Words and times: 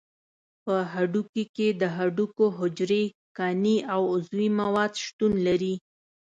په 0.63 0.75
هډوکي 0.93 1.43
کې 1.55 1.67
د 1.81 1.83
هډوکو 1.95 2.45
حجرې، 2.59 3.03
کاني 3.37 3.77
او 3.93 4.01
عضوي 4.13 4.47
مواد 4.59 4.91
شتون 5.03 5.33
لري. 5.47 5.75